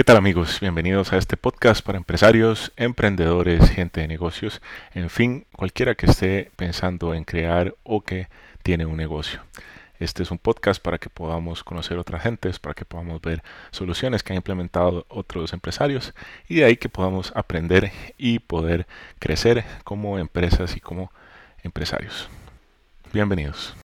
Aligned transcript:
¿Qué 0.00 0.04
tal 0.04 0.16
amigos? 0.16 0.60
Bienvenidos 0.60 1.12
a 1.12 1.18
este 1.18 1.36
podcast 1.36 1.84
para 1.84 1.98
empresarios, 1.98 2.72
emprendedores, 2.78 3.68
gente 3.68 4.00
de 4.00 4.08
negocios, 4.08 4.62
en 4.94 5.10
fin, 5.10 5.44
cualquiera 5.54 5.94
que 5.94 6.06
esté 6.06 6.50
pensando 6.56 7.12
en 7.12 7.24
crear 7.24 7.74
o 7.82 8.00
que 8.00 8.28
tiene 8.62 8.86
un 8.86 8.96
negocio. 8.96 9.42
Este 9.98 10.22
es 10.22 10.30
un 10.30 10.38
podcast 10.38 10.82
para 10.82 10.96
que 10.96 11.10
podamos 11.10 11.62
conocer 11.62 11.98
otras 11.98 12.22
gentes, 12.22 12.58
para 12.58 12.72
que 12.72 12.86
podamos 12.86 13.20
ver 13.20 13.42
soluciones 13.72 14.22
que 14.22 14.32
han 14.32 14.38
implementado 14.38 15.04
otros 15.10 15.52
empresarios 15.52 16.14
y 16.48 16.54
de 16.54 16.64
ahí 16.64 16.78
que 16.78 16.88
podamos 16.88 17.30
aprender 17.36 17.92
y 18.16 18.38
poder 18.38 18.86
crecer 19.18 19.66
como 19.84 20.18
empresas 20.18 20.78
y 20.78 20.80
como 20.80 21.12
empresarios. 21.62 22.30
Bienvenidos. 23.12 23.76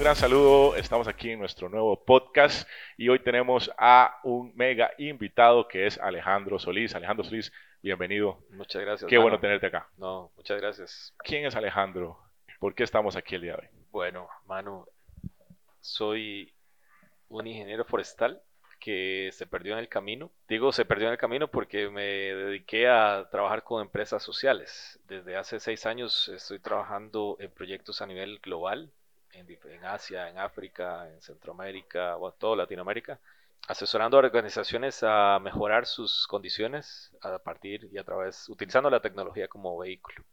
Gran 0.00 0.16
saludo. 0.16 0.76
Estamos 0.76 1.08
aquí 1.08 1.30
en 1.30 1.38
nuestro 1.38 1.68
nuevo 1.68 2.02
podcast 2.04 2.68
y 2.96 3.08
hoy 3.08 3.20
tenemos 3.20 3.70
a 3.78 4.18
un 4.24 4.52
mega 4.54 4.90
invitado 4.98 5.68
que 5.68 5.86
es 5.86 5.98
Alejandro 5.98 6.58
Solís. 6.58 6.94
Alejandro 6.94 7.24
Solís, 7.24 7.52
bienvenido. 7.82 8.38
Muchas 8.50 8.82
gracias. 8.82 9.08
Qué 9.08 9.18
bueno 9.18 9.38
tenerte 9.38 9.66
acá. 9.66 9.88
No, 9.96 10.32
muchas 10.36 10.60
gracias. 10.60 11.14
¿Quién 11.18 11.46
es 11.46 11.54
Alejandro? 11.54 12.18
¿Por 12.58 12.74
qué 12.74 12.82
estamos 12.82 13.16
aquí 13.16 13.36
el 13.36 13.42
día 13.42 13.52
de 13.52 13.62
hoy? 13.62 13.68
Bueno, 13.90 14.28
Manu, 14.46 14.86
soy 15.80 16.52
un 17.28 17.46
ingeniero 17.46 17.84
forestal 17.84 18.42
que 18.80 19.30
se 19.32 19.46
perdió 19.46 19.74
en 19.74 19.78
el 19.78 19.88
camino. 19.88 20.30
Digo 20.48 20.72
se 20.72 20.84
perdió 20.84 21.06
en 21.06 21.12
el 21.12 21.18
camino 21.18 21.48
porque 21.48 21.88
me 21.88 22.02
dediqué 22.02 22.88
a 22.88 23.28
trabajar 23.30 23.62
con 23.62 23.80
empresas 23.80 24.22
sociales. 24.22 24.98
Desde 25.06 25.36
hace 25.36 25.60
seis 25.60 25.86
años 25.86 26.28
estoy 26.28 26.58
trabajando 26.58 27.36
en 27.38 27.50
proyectos 27.50 28.02
a 28.02 28.06
nivel 28.06 28.38
global 28.40 28.92
en, 29.34 29.84
Asia, 29.84 30.28
en 30.28 30.38
África, 30.38 31.08
en 31.08 31.20
Centroamérica, 31.20 32.16
o 32.16 32.32
toda 32.32 32.56
Latinoamérica, 32.56 33.18
asesorando 33.68 34.16
a 34.16 34.20
organizaciones 34.20 35.02
a 35.02 35.38
mejorar 35.40 35.86
sus 35.86 36.26
condiciones 36.26 37.14
a 37.22 37.38
partir 37.38 37.88
y 37.92 37.98
a 37.98 38.04
través, 38.04 38.48
utilizando 38.48 38.90
la 38.90 39.00
tecnología 39.00 39.48
como 39.48 39.78
vehículo. 39.78 40.24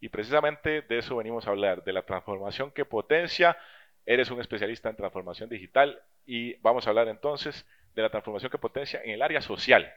Y 0.00 0.08
precisamente 0.08 0.82
de 0.82 0.98
eso 0.98 1.16
venimos 1.16 1.46
a 1.46 1.50
hablar, 1.50 1.82
de 1.84 1.92
la 1.92 2.02
transformación 2.02 2.70
que 2.70 2.84
potencia. 2.84 3.56
Eres 4.04 4.30
un 4.30 4.40
especialista 4.40 4.88
en 4.88 4.96
transformación 4.96 5.48
digital 5.48 6.00
y 6.26 6.54
vamos 6.56 6.86
a 6.86 6.90
hablar 6.90 7.08
entonces 7.08 7.64
de 7.94 8.02
la 8.02 8.10
transformación 8.10 8.50
que 8.50 8.58
potencia 8.58 9.00
en 9.02 9.10
el 9.10 9.22
área 9.22 9.40
social. 9.40 9.90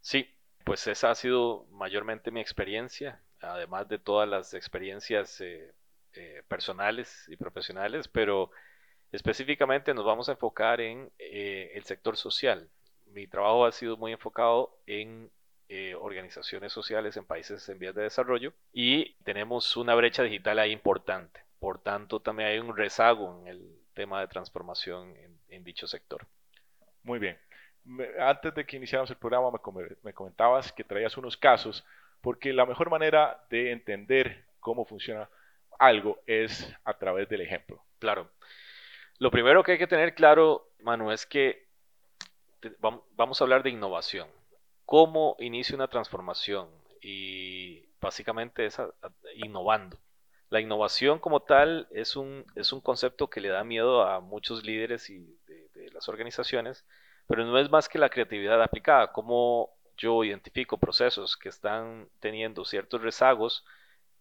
Sí, 0.00 0.32
pues 0.64 0.86
esa 0.86 1.10
ha 1.10 1.14
sido 1.14 1.66
mayormente 1.70 2.30
mi 2.30 2.40
experiencia, 2.40 3.20
además 3.40 3.88
de 3.88 3.98
todas 3.98 4.28
las 4.28 4.54
experiencias 4.54 5.40
eh, 5.40 5.72
eh, 6.14 6.42
personales 6.48 7.26
y 7.28 7.36
profesionales, 7.36 8.08
pero 8.08 8.50
específicamente 9.12 9.94
nos 9.94 10.04
vamos 10.04 10.28
a 10.28 10.32
enfocar 10.32 10.80
en 10.80 11.10
eh, 11.18 11.72
el 11.74 11.84
sector 11.84 12.16
social. 12.16 12.68
Mi 13.06 13.26
trabajo 13.26 13.64
ha 13.64 13.72
sido 13.72 13.96
muy 13.96 14.12
enfocado 14.12 14.76
en 14.86 15.30
eh, 15.68 15.94
organizaciones 15.94 16.72
sociales 16.72 17.16
en 17.16 17.24
países 17.24 17.68
en 17.68 17.78
vías 17.78 17.94
de 17.94 18.02
desarrollo 18.02 18.52
y 18.72 19.14
tenemos 19.22 19.76
una 19.76 19.94
brecha 19.94 20.24
digital 20.24 20.58
ahí 20.58 20.72
importante. 20.72 21.44
Por 21.60 21.80
tanto, 21.80 22.18
también 22.18 22.48
hay 22.48 22.58
un 22.58 22.76
rezago 22.76 23.38
en 23.40 23.46
el 23.46 23.78
tema 23.94 24.20
de 24.20 24.26
transformación 24.26 25.14
en, 25.48 25.62
dicho 25.62 25.86
sector. 25.86 26.26
Muy 27.04 27.20
bien. 27.20 27.38
Antes 28.18 28.52
de 28.54 28.66
que 28.66 28.78
iniciáramos 28.78 29.10
el 29.10 29.16
programa 29.16 29.52
me 30.02 30.12
comentabas 30.12 30.72
que 30.72 30.82
traías 30.82 31.16
unos 31.16 31.36
casos 31.36 31.84
porque 32.20 32.52
la 32.52 32.66
mejor 32.66 32.90
manera 32.90 33.44
de 33.48 33.70
entender 33.70 34.44
cómo 34.58 34.84
funciona 34.84 35.28
algo 35.80 36.20
es 36.26 36.72
a 36.84 36.94
través 36.94 37.28
del 37.28 37.40
ejemplo. 37.40 37.82
Claro. 37.98 38.30
Lo 39.18 39.30
primero 39.30 39.64
que 39.64 39.72
hay 39.72 39.78
que 39.78 39.86
tener 39.86 40.14
claro, 40.14 40.68
Manu, 40.80 41.10
es 41.10 41.26
que 41.26 41.66
vamos 43.16 43.40
a 43.40 43.44
hablar 43.44 43.62
de 43.62 43.70
innovación. 43.70 44.28
¿Cómo 44.84 45.36
inicia 45.40 45.74
una 45.74 45.88
transformación? 45.88 46.68
Y 47.00 47.86
básicamente 48.00 48.66
es 48.66 48.80
innovando. 49.36 49.98
La 50.50 50.60
innovación 50.60 51.18
como 51.18 51.40
tal 51.40 51.88
es 51.92 52.16
un, 52.16 52.44
es 52.56 52.72
un 52.72 52.80
concepto 52.80 53.30
que 53.30 53.40
le 53.40 53.48
da 53.48 53.64
miedo 53.64 54.02
a 54.02 54.20
muchos 54.20 54.64
líderes 54.64 55.08
y 55.08 55.38
de, 55.46 55.90
las 55.92 56.08
organizaciones, 56.08 56.84
pero 57.26 57.44
no 57.44 57.58
es 57.58 57.70
más 57.70 57.88
que 57.88 57.98
la 57.98 58.10
creatividad 58.10 58.62
aplicada. 58.62 59.12
Cómo 59.12 59.70
yo 59.96 60.24
identifico 60.24 60.78
procesos 60.78 61.36
que 61.36 61.48
están 61.48 62.08
teniendo 62.20 62.64
ciertos 62.64 63.02
rezagos 63.02 63.64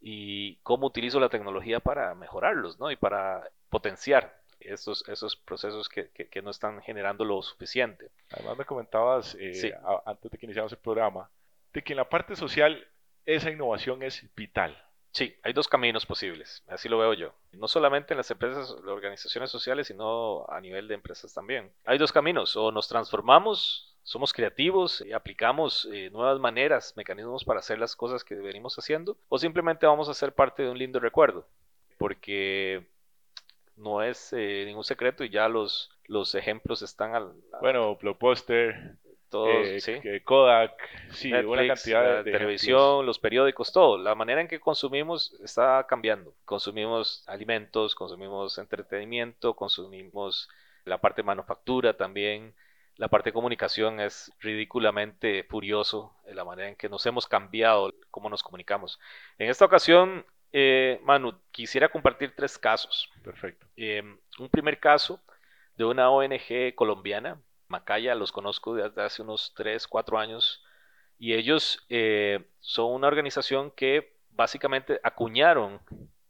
y 0.01 0.55
cómo 0.57 0.87
utilizo 0.87 1.19
la 1.19 1.29
tecnología 1.29 1.79
para 1.79 2.15
mejorarlos, 2.15 2.79
¿no? 2.79 2.91
Y 2.91 2.95
para 2.95 3.49
potenciar 3.69 4.39
esos, 4.59 5.07
esos 5.07 5.35
procesos 5.35 5.89
que, 5.89 6.09
que, 6.09 6.41
no 6.41 6.51
están 6.51 6.81
generando 6.81 7.23
lo 7.23 7.41
suficiente. 7.41 8.11
Además 8.31 8.57
me 8.57 8.65
comentabas, 8.65 9.35
eh, 9.39 9.73
antes 10.05 10.31
de 10.31 10.37
que 10.37 10.45
iniciamos 10.45 10.71
el 10.71 10.79
programa, 10.79 11.29
de 11.73 11.83
que 11.83 11.93
en 11.93 11.97
la 11.97 12.09
parte 12.09 12.35
social 12.35 12.87
esa 13.25 13.49
innovación 13.49 14.03
es 14.03 14.23
vital. 14.35 14.77
Sí, 15.11 15.35
hay 15.43 15.53
dos 15.53 15.67
caminos 15.67 16.05
posibles, 16.05 16.63
así 16.67 16.87
lo 16.87 16.99
veo 16.99 17.13
yo. 17.13 17.33
No 17.51 17.67
solamente 17.67 18.13
en 18.13 18.17
las 18.17 18.29
empresas, 18.29 18.69
las 18.69 18.91
organizaciones 18.91 19.49
sociales, 19.49 19.87
sino 19.87 20.45
a 20.49 20.61
nivel 20.61 20.87
de 20.87 20.93
empresas 20.95 21.33
también. 21.33 21.71
Hay 21.85 21.97
dos 21.97 22.11
caminos, 22.11 22.55
o 22.55 22.71
nos 22.71 22.87
transformamos 22.87 23.97
somos 24.09 24.33
creativos 24.33 25.03
y 25.05 25.13
aplicamos 25.13 25.87
eh, 25.93 26.09
nuevas 26.09 26.39
maneras, 26.39 26.95
mecanismos 26.97 27.45
para 27.45 27.59
hacer 27.59 27.77
las 27.77 27.95
cosas 27.95 28.23
que 28.23 28.33
venimos 28.33 28.75
haciendo, 28.75 29.15
o 29.29 29.37
simplemente 29.37 29.85
vamos 29.85 30.09
a 30.09 30.15
ser 30.15 30.33
parte 30.33 30.63
de 30.63 30.71
un 30.71 30.79
lindo 30.79 30.99
recuerdo, 30.99 31.45
porque 31.99 32.87
no 33.75 34.01
es 34.01 34.33
eh, 34.33 34.63
ningún 34.65 34.83
secreto 34.83 35.23
y 35.23 35.29
ya 35.29 35.47
los, 35.47 35.91
los 36.07 36.33
ejemplos 36.33 36.81
están 36.81 37.13
al... 37.13 37.33
Bueno, 37.61 37.97
Blockbuster, 37.97 38.95
todos, 39.29 39.67
eh, 39.67 39.79
¿sí? 39.79 40.01
Kodak, 40.23 40.73
sí, 41.11 41.31
una 41.31 41.67
cantidad 41.67 42.23
de, 42.23 42.31
televisión, 42.31 43.05
los 43.05 43.19
periódicos, 43.19 43.71
todo. 43.71 43.99
La 43.99 44.15
manera 44.15 44.41
en 44.41 44.47
que 44.47 44.59
consumimos 44.59 45.39
está 45.43 45.85
cambiando. 45.87 46.33
Consumimos 46.45 47.23
alimentos, 47.27 47.93
consumimos 47.93 48.57
entretenimiento, 48.57 49.53
consumimos 49.53 50.49
la 50.83 50.97
parte 50.97 51.21
de 51.21 51.27
manufactura 51.27 51.95
también 51.95 52.55
la 52.99 53.07
parte 53.07 53.29
de 53.29 53.33
comunicación 53.33 54.01
es 54.01 54.29
ridículamente 54.41 55.45
furioso 55.45 56.13
en 56.25 56.35
la 56.35 56.43
manera 56.43 56.67
en 56.67 56.75
que 56.75 56.89
nos 56.89 57.05
hemos 57.05 57.27
cambiado 57.27 57.93
cómo 58.11 58.29
nos 58.29 58.43
comunicamos. 58.43 58.99
En 59.37 59.49
esta 59.49 59.63
ocasión, 59.63 60.25
eh, 60.51 60.99
Manu, 61.03 61.39
quisiera 61.51 61.87
compartir 61.87 62.33
tres 62.35 62.57
casos. 62.57 63.09
Perfecto. 63.23 63.65
Eh, 63.77 64.03
un 64.37 64.49
primer 64.49 64.81
caso 64.81 65.21
de 65.77 65.85
una 65.85 66.09
ONG 66.09 66.75
colombiana, 66.75 67.41
Macaya, 67.69 68.15
los 68.15 68.33
conozco 68.33 68.75
desde 68.75 69.01
hace 69.01 69.21
unos 69.21 69.53
3, 69.55 69.87
4 69.87 70.19
años, 70.19 70.61
y 71.17 71.35
ellos 71.35 71.85
eh, 71.87 72.49
son 72.59 72.91
una 72.91 73.07
organización 73.07 73.71
que 73.71 74.17
básicamente 74.31 74.99
acuñaron 75.03 75.79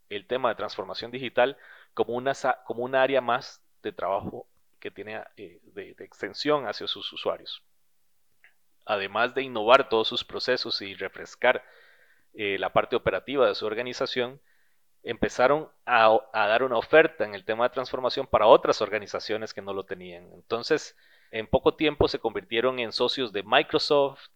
el 0.09 0.27
tema 0.27 0.49
de 0.49 0.55
transformación 0.55 1.09
digital 1.09 1.57
como 1.95 2.13
una, 2.13 2.33
como 2.63 2.83
un 2.83 2.93
área 2.93 3.21
más 3.21 3.65
de 3.81 3.91
trabajo 3.91 4.45
que 4.79 4.91
tiene 4.91 5.23
eh, 5.37 5.59
de, 5.63 5.95
extensión 5.99 6.67
hacia 6.67 6.87
sus 6.87 7.11
usuarios. 7.13 7.63
Además 8.85 9.35
de 9.35 9.43
innovar 9.43 9.89
todos 9.89 10.07
sus 10.07 10.23
procesos 10.23 10.81
y 10.81 10.95
refrescar 10.95 11.63
eh, 12.33 12.57
la 12.57 12.73
parte 12.73 12.95
operativa 12.95 13.47
de 13.47 13.55
su 13.55 13.65
organización, 13.65 14.41
empezaron 15.03 15.69
a, 15.85 16.19
dar 16.33 16.63
una 16.63 16.77
oferta 16.77 17.23
en 17.23 17.33
el 17.33 17.45
tema 17.45 17.65
de 17.65 17.73
transformación 17.73 18.27
para 18.27 18.47
otras 18.47 18.81
organizaciones 18.81 19.53
que 19.53 19.61
no 19.61 19.73
lo 19.73 19.83
tenían. 19.83 20.29
Entonces, 20.33 20.95
en 21.31 21.47
poco 21.47 21.75
tiempo 21.75 22.07
se 22.07 22.19
convirtieron 22.19 22.79
en 22.79 22.91
socios 22.91 23.31
de 23.31 23.43
Microsoft, 23.43 24.27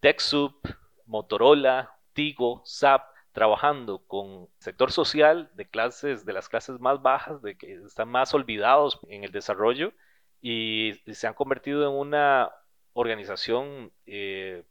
TechSoup, 0.00 0.66
Motorola, 1.06 1.96
Tigo, 2.12 2.62
SAP, 2.64 3.02
trabajando 3.38 4.00
con 4.08 4.48
sector 4.58 4.90
social 4.90 5.48
de 5.54 5.64
clases, 5.64 6.26
de 6.26 6.32
las 6.32 6.48
clases 6.48 6.80
más 6.80 7.00
bajas, 7.02 7.40
de 7.40 7.56
que 7.56 7.74
están 7.74 8.08
más 8.08 8.34
olvidados 8.34 8.98
en 9.08 9.22
el 9.22 9.30
desarrollo 9.30 9.92
y 10.40 10.94
se 11.06 11.28
han 11.28 11.34
convertido 11.34 11.88
en 11.88 11.96
una 11.96 12.50
organización 12.94 13.92
eh, 14.06 14.64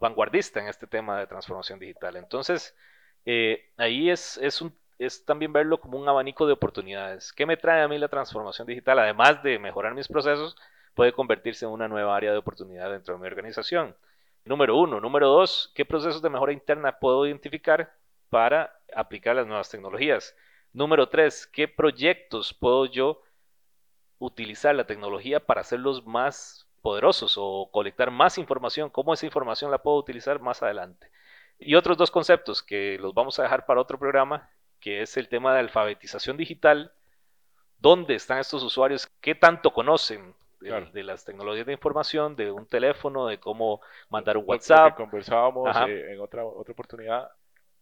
vanguardista 0.00 0.60
en 0.60 0.68
este 0.68 0.86
tema 0.86 1.18
de 1.18 1.26
transformación 1.26 1.80
digital. 1.80 2.14
Entonces, 2.14 2.76
eh, 3.26 3.72
ahí 3.76 4.08
es, 4.08 4.38
un, 4.62 4.72
es 5.00 5.24
también 5.24 5.52
verlo 5.52 5.80
como 5.80 5.98
un 5.98 6.08
abanico 6.08 6.46
de 6.46 6.52
oportunidades. 6.52 7.32
¿Qué 7.32 7.44
me 7.44 7.56
trae 7.56 7.82
a 7.82 7.88
mí 7.88 7.98
la 7.98 8.06
transformación 8.06 8.68
digital? 8.68 9.00
Además 9.00 9.42
de 9.42 9.58
mejorar 9.58 9.94
mis 9.94 10.06
procesos, 10.06 10.56
puede 10.94 11.12
convertirse 11.12 11.64
en 11.64 11.72
una 11.72 11.88
nueva 11.88 12.14
área 12.14 12.30
de 12.30 12.38
oportunidad 12.38 12.92
dentro 12.92 13.14
de 13.14 13.20
mi 13.20 13.26
organización. 13.26 13.96
Número 14.44 14.76
uno. 14.76 15.00
Número 15.00 15.28
dos, 15.28 15.72
¿qué 15.74 15.86
procesos 15.86 16.20
de 16.20 16.28
mejora 16.28 16.52
interna 16.52 16.98
puedo 16.98 17.26
identificar 17.26 17.94
para 18.28 18.78
aplicar 18.94 19.36
las 19.36 19.46
nuevas 19.46 19.70
tecnologías? 19.70 20.36
Número 20.72 21.08
tres, 21.08 21.46
¿qué 21.46 21.66
proyectos 21.66 22.52
puedo 22.52 22.84
yo 22.84 23.22
utilizar 24.18 24.74
la 24.74 24.86
tecnología 24.86 25.40
para 25.40 25.62
hacerlos 25.62 26.04
más 26.04 26.68
poderosos 26.82 27.36
o 27.38 27.70
colectar 27.72 28.10
más 28.10 28.36
información? 28.36 28.90
¿Cómo 28.90 29.14
esa 29.14 29.24
información 29.24 29.70
la 29.70 29.82
puedo 29.82 29.96
utilizar 29.96 30.40
más 30.40 30.62
adelante? 30.62 31.10
Y 31.58 31.76
otros 31.76 31.96
dos 31.96 32.10
conceptos 32.10 32.62
que 32.62 32.98
los 33.00 33.14
vamos 33.14 33.38
a 33.38 33.44
dejar 33.44 33.64
para 33.64 33.80
otro 33.80 33.98
programa, 33.98 34.50
que 34.78 35.00
es 35.00 35.16
el 35.16 35.28
tema 35.30 35.54
de 35.54 35.60
alfabetización 35.60 36.36
digital, 36.36 36.92
dónde 37.78 38.14
están 38.14 38.38
estos 38.38 38.62
usuarios, 38.62 39.08
qué 39.22 39.34
tanto 39.34 39.72
conocen 39.72 40.34
de, 40.64 41.02
las 41.02 41.24
tecnologías 41.24 41.66
de 41.66 41.72
información, 41.72 42.36
de 42.36 42.50
un 42.50 42.66
teléfono, 42.66 43.26
de 43.26 43.38
cómo 43.38 43.80
mandar 44.08 44.36
un 44.36 44.44
WhatsApp. 44.46 44.96
conversábamos 44.96 45.76
eh, 45.88 46.12
en 46.12 46.20
otra, 46.20 46.44
otra 46.44 46.72
oportunidad, 46.72 47.30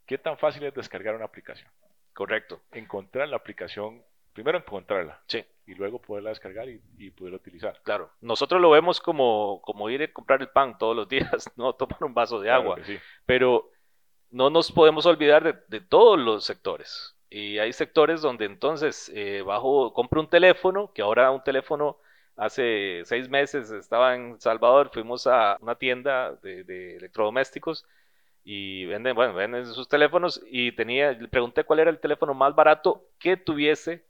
¿qué 0.06 0.18
tan 0.18 0.36
fácil 0.38 0.64
es 0.64 0.74
descargar 0.74 1.14
una 1.14 1.24
aplicación? 1.24 1.70
Correcto. 2.12 2.60
Encontrar 2.72 3.28
la 3.28 3.36
aplicación, 3.36 4.02
primero 4.32 4.58
encontrarla. 4.58 5.20
Sí. 5.26 5.44
Y 5.66 5.74
luego 5.74 6.00
poderla 6.00 6.30
descargar 6.30 6.68
y, 6.68 7.10
poderla 7.10 7.36
utilizar. 7.36 7.80
Claro. 7.84 8.10
Nosotros 8.20 8.60
lo 8.60 8.70
vemos 8.70 9.00
como, 9.00 9.60
como 9.62 9.88
ir 9.88 10.02
a 10.02 10.12
comprar 10.12 10.40
el 10.40 10.48
pan 10.48 10.76
todos 10.76 10.96
los 10.96 11.08
días, 11.08 11.50
no 11.56 11.72
tomar 11.74 12.02
un 12.04 12.14
vaso 12.14 12.40
de 12.40 12.50
agua. 12.50 12.76
Pero 13.24 13.70
no 14.30 14.50
nos 14.50 14.72
podemos 14.72 15.06
olvidar 15.06 15.44
de, 15.44 15.54
de, 15.68 15.80
todos 15.80 16.18
los 16.18 16.44
sectores. 16.44 17.16
Y 17.30 17.58
hay 17.58 17.72
sectores 17.72 18.20
donde 18.20 18.44
entonces 18.44 19.10
eh, 19.14 19.40
bajo, 19.40 19.94
compro 19.94 20.20
un 20.20 20.28
teléfono, 20.28 20.92
que 20.92 21.00
ahora 21.00 21.30
un 21.30 21.42
teléfono 21.42 21.96
hace 22.36 23.02
seis 23.04 23.28
meses 23.28 23.70
estaba 23.70 24.14
en 24.14 24.40
Salvador, 24.40 24.90
fuimos 24.92 25.26
a 25.26 25.56
una 25.60 25.74
tienda 25.74 26.32
de, 26.42 26.96
electrodomésticos 26.96 27.84
y 28.44 28.86
venden, 28.86 29.14
bueno, 29.14 29.34
venden 29.34 29.66
sus 29.66 29.88
teléfonos 29.88 30.42
y 30.46 30.72
tenía, 30.72 31.12
le 31.12 31.28
pregunté 31.28 31.64
cuál 31.64 31.80
era 31.80 31.90
el 31.90 32.00
teléfono 32.00 32.34
más 32.34 32.54
barato 32.54 33.06
que 33.18 33.36
tuviese 33.36 34.04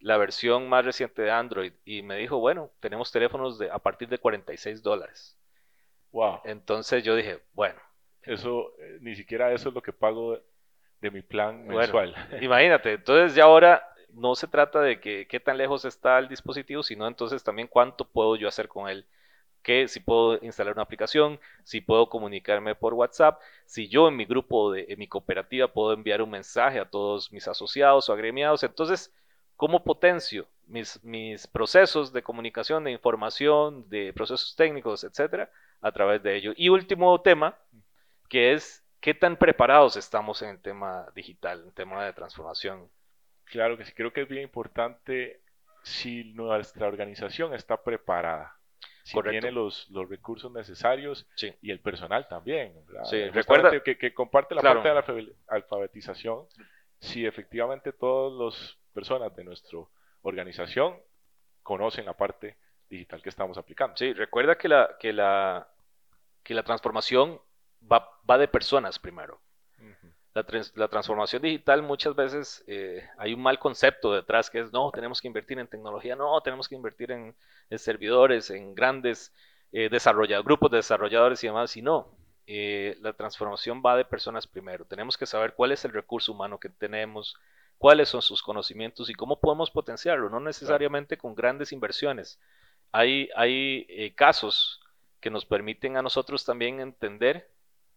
la 0.00 0.16
versión 0.16 0.68
más 0.68 0.84
reciente 0.84 1.22
de 1.22 1.30
Android 1.30 1.72
y 1.84 2.02
me 2.02 2.16
dijo, 2.16 2.38
bueno, 2.38 2.70
tenemos 2.80 3.10
teléfonos 3.12 3.58
de, 3.58 3.70
a 3.70 3.78
partir 3.78 4.08
de 4.08 4.18
46 4.18 4.82
dólares. 4.82 5.38
Wow. 6.12 6.40
Entonces 6.44 7.02
yo 7.02 7.14
dije, 7.14 7.42
bueno. 7.52 7.80
Eso, 8.22 8.72
eh, 8.80 8.98
ni 9.00 9.14
siquiera 9.14 9.52
eso 9.52 9.68
es 9.68 9.74
lo 9.74 9.82
que 9.82 9.92
pago 9.92 10.40
de, 11.00 11.10
mi 11.10 11.22
plan 11.22 11.64
mensual. 11.66 12.14
imagínate, 12.40 12.94
entonces 12.94 13.36
ya 13.36 13.44
ahora 13.44 13.80
no 14.16 14.34
se 14.34 14.48
trata 14.48 14.80
de 14.80 15.00
que 15.00 15.26
qué 15.28 15.40
tan 15.40 15.58
lejos 15.58 15.84
está 15.84 16.18
el 16.18 16.28
dispositivo, 16.28 16.82
sino 16.82 17.06
entonces 17.06 17.44
también 17.44 17.68
cuánto 17.68 18.06
puedo 18.06 18.36
yo 18.36 18.48
hacer 18.48 18.68
con 18.68 18.88
él. 18.88 19.06
Que 19.62 19.88
si 19.88 20.00
puedo 20.00 20.38
instalar 20.44 20.74
una 20.74 20.82
aplicación, 20.82 21.40
si 21.64 21.80
puedo 21.80 22.08
comunicarme 22.08 22.74
por 22.74 22.94
WhatsApp, 22.94 23.40
si 23.66 23.88
yo 23.88 24.08
en 24.08 24.16
mi 24.16 24.24
grupo, 24.24 24.72
de, 24.72 24.86
en 24.88 24.98
mi 24.98 25.08
cooperativa, 25.08 25.68
puedo 25.68 25.92
enviar 25.92 26.22
un 26.22 26.30
mensaje 26.30 26.80
a 26.80 26.88
todos 26.88 27.32
mis 27.32 27.48
asociados 27.48 28.08
o 28.08 28.12
agremiados. 28.12 28.62
Entonces, 28.62 29.12
¿cómo 29.56 29.84
potencio 29.84 30.48
mis, 30.66 31.02
mis 31.04 31.46
procesos 31.46 32.12
de 32.12 32.22
comunicación, 32.22 32.84
de 32.84 32.92
información, 32.92 33.88
de 33.88 34.12
procesos 34.14 34.54
técnicos, 34.56 35.04
etcétera, 35.04 35.50
a 35.80 35.92
través 35.92 36.22
de 36.22 36.36
ello? 36.36 36.52
Y 36.56 36.68
último 36.70 37.20
tema, 37.22 37.56
que 38.28 38.52
es 38.52 38.84
qué 39.00 39.14
tan 39.14 39.36
preparados 39.36 39.96
estamos 39.96 40.42
en 40.42 40.50
el 40.50 40.60
tema 40.60 41.06
digital, 41.14 41.60
en 41.60 41.66
el 41.68 41.74
tema 41.74 42.04
de 42.04 42.12
transformación. 42.12 42.88
Claro 43.46 43.76
que 43.76 43.84
sí, 43.84 43.92
creo 43.92 44.12
que 44.12 44.22
es 44.22 44.28
bien 44.28 44.42
importante 44.42 45.40
si 45.82 46.24
nuestra 46.34 46.88
organización 46.88 47.54
está 47.54 47.82
preparada, 47.82 48.58
si 49.04 49.20
tiene 49.22 49.52
los, 49.52 49.88
los 49.90 50.08
recursos 50.08 50.50
necesarios 50.50 51.28
y 51.62 51.70
el 51.70 51.80
personal 51.80 52.26
también. 52.28 52.74
recuerda 53.32 53.80
que, 53.80 54.12
comparte 54.12 54.54
la 54.54 54.62
parte 54.62 54.88
de 54.88 54.94
la 54.94 55.32
alfabetización, 55.46 56.46
si 56.98 57.24
efectivamente 57.24 57.92
todas 57.92 58.54
las 58.56 58.78
personas 58.92 59.34
de 59.36 59.44
nuestra 59.44 59.78
organización 60.22 60.96
conocen 61.62 62.04
la 62.04 62.14
parte 62.14 62.56
digital 62.90 63.22
que 63.22 63.28
estamos 63.28 63.56
aplicando. 63.58 63.96
Sí, 63.96 64.12
recuerda 64.12 64.56
que 64.56 64.68
la, 64.68 64.96
que 64.98 65.12
la, 65.12 65.68
que 66.42 66.54
la 66.54 66.64
transformación 66.64 67.40
va, 67.90 68.10
va 68.28 68.38
de 68.38 68.48
personas 68.48 68.98
primero 68.98 69.40
la, 70.74 70.88
transformación 70.88 71.40
digital 71.40 71.82
muchas 71.82 72.14
veces 72.14 72.62
eh, 72.66 73.02
hay 73.16 73.32
un 73.32 73.40
mal 73.40 73.58
concepto 73.58 74.12
detrás 74.12 74.50
que 74.50 74.60
es, 74.60 74.70
no, 74.70 74.90
tenemos 74.90 75.22
que 75.22 75.28
invertir 75.28 75.58
en 75.58 75.66
tecnología, 75.66 76.14
no, 76.14 76.38
tenemos 76.42 76.68
que 76.68 76.74
invertir 76.74 77.10
en, 77.10 77.34
servidores, 77.78 78.50
en 78.50 78.74
grandes 78.74 79.32
eh, 79.72 79.88
grupos 80.44 80.70
de 80.70 80.76
desarrolladores 80.76 81.42
y 81.42 81.46
demás, 81.46 81.74
y 81.76 81.82
no. 81.82 82.14
Eh, 82.46 82.96
la 83.00 83.14
transformación 83.14 83.82
va 83.84 83.96
de 83.96 84.04
personas 84.04 84.46
primero. 84.46 84.84
Tenemos 84.84 85.16
que 85.16 85.26
saber 85.26 85.54
cuál 85.54 85.72
es 85.72 85.84
el 85.86 85.92
recurso 85.92 86.32
humano 86.32 86.60
que 86.60 86.68
tenemos, 86.68 87.34
cuáles 87.78 88.10
son 88.10 88.20
sus 88.20 88.42
conocimientos 88.42 89.08
y 89.08 89.14
cómo 89.14 89.40
podemos 89.40 89.70
potenciarlo, 89.70 90.28
no 90.28 90.40
necesariamente 90.40 91.16
con 91.16 91.34
grandes 91.34 91.72
inversiones. 91.72 92.38
Hay, 92.92 93.30
hay 93.36 93.86
eh, 93.88 94.14
casos 94.14 94.80
que 95.20 95.30
nos 95.30 95.46
permiten 95.46 95.96
a 95.96 96.02
nosotros 96.02 96.44
también 96.44 96.80
entender 96.80 97.48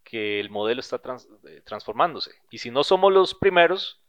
que 0.10 0.40
el 0.40 0.50
modelo 0.50 0.80
está 0.80 1.00
eh, 1.48 1.62
transformándose. 1.64 2.32
Y 2.50 2.58
si 2.58 2.72
no 2.72 2.84
somos 2.84 3.14
los 3.14 3.36
primeros, 3.36 4.02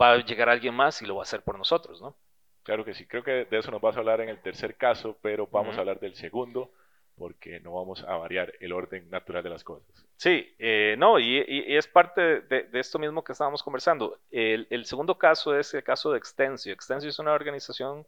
va 0.00 0.12
a 0.12 0.24
llegar 0.24 0.48
alguien 0.48 0.74
más 0.74 1.02
y 1.02 1.06
lo 1.06 1.16
va 1.16 1.22
a 1.22 1.24
hacer 1.24 1.42
por 1.42 1.58
nosotros, 1.58 2.00
¿no? 2.00 2.16
Claro 2.62 2.84
que 2.84 2.94
sí, 2.94 3.06
creo 3.06 3.22
que 3.22 3.44
de 3.44 3.58
eso 3.58 3.70
nos 3.70 3.82
vas 3.82 3.96
a 3.96 3.98
hablar 3.98 4.22
en 4.22 4.30
el 4.30 4.40
tercer 4.40 4.76
caso, 4.76 5.18
pero 5.20 5.46
vamos 5.48 5.76
a 5.76 5.80
hablar 5.80 6.00
del 6.00 6.14
segundo 6.14 6.70
porque 7.16 7.60
no 7.60 7.74
vamos 7.74 8.02
a 8.04 8.16
variar 8.16 8.54
el 8.60 8.72
orden 8.72 9.10
natural 9.10 9.42
de 9.42 9.50
las 9.50 9.64
cosas. 9.64 9.86
Sí, 10.16 10.54
eh, 10.58 10.94
no, 10.96 11.18
y, 11.18 11.44
es 11.46 11.86
parte 11.86 12.40
de, 12.40 12.68
esto 12.72 12.98
mismo 12.98 13.22
que 13.22 13.32
estábamos 13.32 13.62
conversando. 13.62 14.18
El, 14.30 14.66
el, 14.70 14.86
segundo 14.86 15.18
caso 15.18 15.58
es 15.58 15.74
el 15.74 15.84
caso 15.84 16.12
de 16.12 16.18
Extensio. 16.18 16.72
Extensio 16.72 17.10
es 17.10 17.18
una 17.18 17.32
organización 17.32 18.06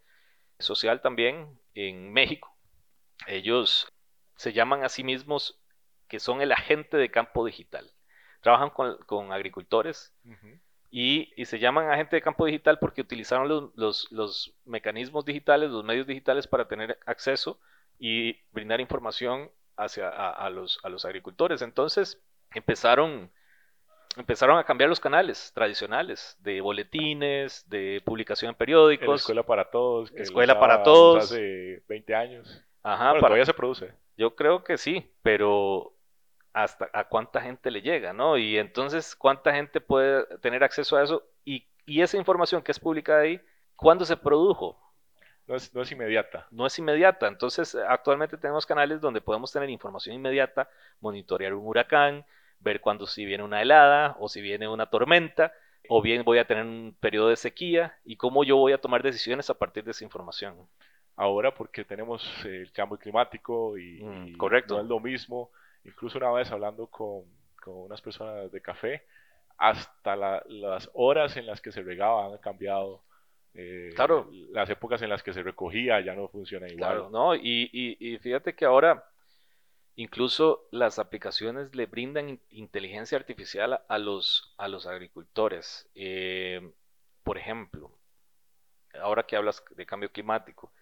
social 0.58 1.02
también 1.02 1.58
en 1.74 2.12
México. 2.12 2.56
Ellos 3.26 3.92
se 4.36 4.52
llaman 4.52 4.84
a 4.84 4.88
sí 4.88 5.04
mismos 5.04 5.60
que 6.14 6.20
son 6.20 6.40
el 6.40 6.52
agente 6.52 6.96
de 6.96 7.11
campo 7.11 7.44
digital. 7.44 7.90
Trabajan 8.40 8.70
con, 8.70 9.32
agricultores 9.32 10.14
y, 10.88 11.32
se 11.44 11.58
llaman 11.58 11.90
agente 11.90 12.14
de 12.14 12.22
campo 12.22 12.46
digital 12.46 12.78
porque 12.78 13.00
utilizaron 13.00 13.72
los, 13.75 14.55
mecanismos 14.64 15.25
digitales, 15.25 15.72
los 15.72 15.82
medios 15.82 16.06
digitales 16.06 16.46
para 16.46 16.69
tener 16.69 17.00
acceso 17.05 17.58
y 17.99 18.38
brindar 18.52 18.81
información 18.81 19.50
hacia 19.76 20.08
a, 20.08 20.49
los, 20.50 20.78
a 20.84 20.88
los 20.88 21.05
agricultores. 21.05 21.62
Entonces 21.62 22.22
empezaron, 22.55 23.28
empezaron 24.17 24.56
a 24.56 24.62
cambiar 24.62 24.90
los 24.90 25.00
canales 25.00 25.50
tradicionales 25.52 26.37
de 26.38 26.60
boletines, 26.60 27.69
de 27.69 28.02
publicación 28.05 28.50
en 28.50 28.55
periódicos. 28.55 29.22
escuela 29.22 29.43
para 29.43 29.69
todos. 29.69 30.12
escuela 30.14 30.60
para 30.60 30.84
todos. 30.84 31.25
Hace 31.25 31.82
20 31.88 32.14
años. 32.14 32.62
Ajá, 32.84 33.19
todavía 33.19 33.44
se 33.44 33.55
produce. 33.55 33.93
Yo 34.17 34.37
creo 34.37 34.62
que 34.62 34.78
sí, 34.78 35.10
pero 35.22 35.94
hasta 36.54 36.88
a 36.92 37.04
cuánta 37.04 37.40
gente 37.40 37.70
le 37.70 37.82
llega, 37.82 38.12
¿no? 38.12 38.38
Y 38.38 38.56
entonces, 38.58 39.16
¿cuánta 39.16 39.52
gente 39.52 39.80
puede 39.80 40.24
tener 40.38 40.62
acceso 40.62 40.96
a 40.96 41.02
eso? 41.02 41.22
Y, 41.44 41.67
esa 41.86 42.17
información 42.17 42.62
que 42.62 42.72
es 42.72 42.81
publicada 42.81 43.20
ahí, 43.20 43.38
¿cuándo 43.76 44.06
se 44.06 44.17
produjo? 44.17 44.81
No 45.46 45.56
es, 45.56 45.74
no 45.74 45.82
es, 45.82 45.93
inmediata. 45.93 46.46
No 46.50 46.64
es 46.64 46.79
inmediata. 46.79 47.26
Entonces, 47.26 47.74
actualmente 47.74 48.38
tenemos 48.38 48.64
canales 48.64 49.02
donde 49.02 49.20
podemos 49.20 49.52
tener 49.52 49.69
información 49.69 50.14
inmediata, 50.14 50.70
monitorear 51.00 51.52
un 51.52 51.67
huracán, 51.67 52.24
ver 52.60 52.81
cuándo 52.81 53.06
si 53.06 53.26
viene 53.26 53.43
una 53.43 53.60
helada 53.60 54.17
o 54.19 54.31
si 54.31 54.40
viene 54.40 54.67
una 54.67 54.86
tormenta, 54.86 55.52
o 55.90 56.00
bien 56.00 56.24
voy 56.24 56.38
a 56.38 56.46
tener 56.46 56.64
un 56.64 56.96
periodo 56.98 57.29
de 57.29 57.36
sequía 57.36 57.98
y 58.06 58.17
cómo 58.17 58.44
yo 58.44 58.56
voy 58.56 58.72
a 58.72 58.81
tomar 58.81 59.02
decisiones 59.02 59.50
a 59.50 59.55
partir 59.55 59.84
de 59.84 59.90
esa 59.90 60.05
información. 60.05 60.56
Ahora, 61.17 61.52
porque 61.52 61.84
tenemos 61.84 62.26
el 62.46 62.72
cambio 62.72 62.96
climático 62.96 63.76
y, 63.76 64.02
mm, 64.02 64.36
correcto. 64.38 64.76
no 64.76 64.82
es 64.82 64.88
lo 64.88 65.00
mismo 65.00 65.50
Incluso 65.84 66.19
una 66.19 66.32
vez 66.32 66.50
hablando 66.50 66.86
con, 66.86 67.24
con 67.60 67.74
unas 67.74 68.00
personas 68.00 68.50
de 68.50 68.60
café, 68.60 69.05
hasta 69.56 70.17
las 70.17 70.91
horas 70.94 71.36
en 71.36 71.46
las 71.46 71.60
que 71.60 71.72
se 71.72 71.82
regaba 71.82 72.26
han 72.26 72.38
cambiado. 72.38 73.03
Eh, 73.55 73.93
claro. 73.94 74.29
Las 74.50 74.69
épocas 74.70 75.00
en 75.03 75.08
las 75.08 75.22
que 75.22 75.32
se 75.32 75.43
recogía 75.43 76.00
ya 76.00 76.14
no 76.14 76.29
funciona 76.29 76.67
igual. 76.67 76.91
Claro, 76.91 77.10
¿no? 77.10 77.34
Y, 77.34 77.70
y, 77.72 78.19
fíjate 78.19 78.55
que 78.55 78.64
ahora 78.64 79.05
incluso 79.96 80.67
las 80.72 80.98
aplicaciones 80.98 81.74
le 81.74 81.86
brindan 81.86 82.41
inteligencia 82.50 83.17
artificial 83.17 83.81
a 83.86 83.98
los, 83.98 84.55
a 84.58 84.67
los 84.67 84.86
agricultores. 84.86 85.88
Eh, 85.94 86.72
por 87.22 87.38
ejemplo, 87.38 87.93
ahora 89.00 89.24
que 89.24 89.36
hablas 89.36 89.62
de 89.70 89.86
cambio 89.86 90.10
climático, 90.10 90.72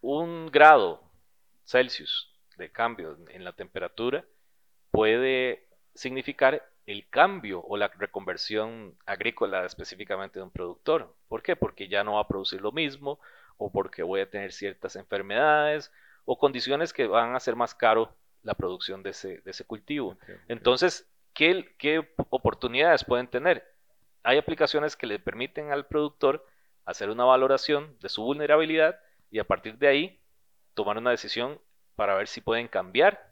un 0.00 0.46
grado 0.52 1.02
Celsius 1.64 2.32
de 2.58 2.70
cambio 2.70 3.16
en 3.30 3.44
la 3.44 3.52
temperatura 3.52 4.24
puede 4.90 5.66
significar 5.94 6.68
el 6.86 7.08
cambio 7.08 7.62
o 7.62 7.76
la 7.76 7.88
reconversión 7.88 8.96
agrícola 9.06 9.64
específicamente 9.64 10.38
de 10.38 10.44
un 10.44 10.50
productor. 10.50 11.14
¿Por 11.28 11.42
qué? 11.42 11.56
Porque 11.56 11.88
ya 11.88 12.04
no 12.04 12.14
va 12.14 12.20
a 12.20 12.28
producir 12.28 12.60
lo 12.60 12.72
mismo 12.72 13.20
o 13.56 13.70
porque 13.70 14.02
voy 14.02 14.20
a 14.20 14.30
tener 14.30 14.52
ciertas 14.52 14.96
enfermedades 14.96 15.92
o 16.24 16.38
condiciones 16.38 16.92
que 16.92 17.06
van 17.06 17.32
a 17.32 17.36
hacer 17.36 17.56
más 17.56 17.74
caro 17.74 18.14
la 18.42 18.54
producción 18.54 19.02
de 19.02 19.10
ese, 19.10 19.40
de 19.40 19.50
ese 19.50 19.64
cultivo. 19.64 20.16
Entonces, 20.48 21.06
¿qué, 21.34 21.74
¿qué 21.78 22.08
oportunidades 22.30 23.04
pueden 23.04 23.28
tener? 23.28 23.64
Hay 24.22 24.38
aplicaciones 24.38 24.96
que 24.96 25.06
le 25.06 25.18
permiten 25.18 25.72
al 25.72 25.86
productor 25.86 26.46
hacer 26.84 27.10
una 27.10 27.24
valoración 27.24 27.98
de 28.00 28.08
su 28.08 28.22
vulnerabilidad 28.22 28.98
y 29.30 29.38
a 29.38 29.44
partir 29.44 29.76
de 29.76 29.88
ahí 29.88 30.20
tomar 30.74 30.96
una 30.96 31.10
decisión 31.10 31.60
para 31.98 32.14
ver 32.14 32.28
si 32.28 32.40
pueden 32.40 32.68
cambiar 32.68 33.28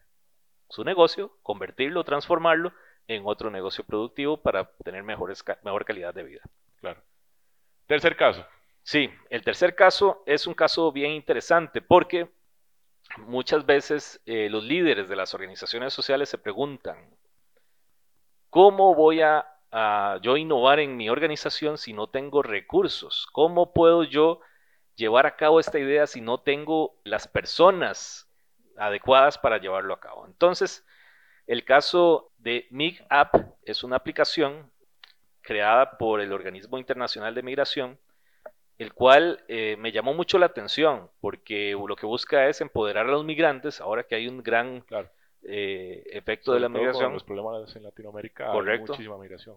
su 0.69 0.83
negocio, 0.83 1.39
convertirlo, 1.45 2.03
transformarlo 2.03 2.73
en 3.07 3.23
otro 3.25 3.49
negocio 3.49 3.85
productivo 3.85 4.39
para 4.39 4.69
tener 4.83 5.05
mejores, 5.05 5.45
mejor 5.63 5.85
calidad 5.85 6.13
de 6.13 6.25
vida. 6.25 6.41
Claro. 6.81 7.01
Tercer 7.87 8.17
caso. 8.17 8.45
Sí, 8.83 9.09
el 9.31 9.45
tercer 9.45 9.77
caso 9.77 10.25
es 10.27 10.49
un 10.49 10.55
caso 10.55 10.91
bien 10.91 11.13
interesante 11.13 11.81
porque 11.81 12.29
muchas 13.19 13.65
veces 13.65 14.21
eh, 14.27 14.49
los 14.51 14.65
líderes 14.65 15.09
de 15.09 15.15
las 15.15 15.33
organizaciones 15.33 15.93
sociales 15.93 16.29
se 16.29 16.39
preguntan, 16.39 16.99
¿cómo 18.51 18.97
voy 18.97 19.21
a, 19.21 19.47
a, 19.71 20.19
yo 20.23 20.37
innovar 20.37 20.81
en 20.81 20.97
mi 20.97 21.09
organización 21.09 21.79
si 21.79 21.93
no 21.93 22.09
tengo 22.09 22.43
recursos? 22.43 23.29
¿Cómo 23.31 23.73
puedo 23.73 24.03
yo 24.03 24.41
llevar 24.97 25.25
a 25.27 25.37
cabo 25.37 25.61
esta 25.61 25.79
idea 25.79 26.09
si 26.09 26.21
no 26.21 26.39
tengo 26.39 26.99
las 27.05 27.29
personas 27.29 28.26
adecuadas 28.79 29.39
para 29.39 29.59
llevarlo 29.59 29.95
a 29.95 30.01
cabo? 30.01 30.27
Entonces, 30.27 30.85
el 31.47 31.65
caso 31.65 32.33
de 32.39 32.67
MIG 32.71 33.05
App 33.09 33.35
es 33.63 33.85
una 33.85 33.97
aplicación 33.97 34.71
creada 35.43 35.97
por 35.97 36.21
el 36.21 36.33
Organismo 36.33 36.79
Internacional 36.79 37.35
de 37.35 37.43
Migración, 37.43 37.99
el 38.79 38.93
cual 38.93 39.45
eh, 39.49 39.77
me 39.79 39.93
llamó 39.93 40.13
mucho 40.13 40.39
la 40.39 40.47
atención 40.47 41.09
porque 41.21 41.73
lo 41.73 41.97
que 41.97 42.05
busca 42.05 42.49
es 42.49 42.61
empoderar 42.61 43.07
a 43.07 43.11
los 43.11 43.25
migrantes, 43.25 43.81
ahora 43.81 44.03
que 44.03 44.17
hay 44.17 44.29
un 44.29 44.43
gran 44.43 44.85
eh, 45.43 46.03
efecto 46.11 46.53
de 46.53 46.61
la 46.61 46.69
migración. 46.69 47.13
los 47.13 47.25
problemas 47.25 47.75
en 47.77 47.85
Latinoamérica 47.85 48.51
Correcto. 48.51 48.93
hay 48.93 48.99
muchísima 48.99 49.19
migración. 49.19 49.57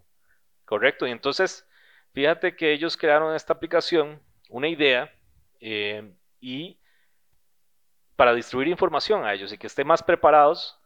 Correcto, 0.63 1.07
y 1.07 1.11
entonces 1.11 1.67
fíjate 2.13 2.55
que 2.55 2.71
ellos 2.71 2.95
crearon 2.95 3.35
esta 3.35 3.53
aplicación, 3.53 4.21
una 4.49 4.67
idea, 4.67 5.11
eh, 5.59 6.13
y 6.39 6.79
para 8.19 8.35
distribuir 8.35 8.67
información 8.67 9.23
a 9.23 9.33
ellos 9.33 9.53
y 9.53 9.57
que 9.57 9.67
estén 9.67 9.87
más 9.87 10.03
preparados 10.03 10.77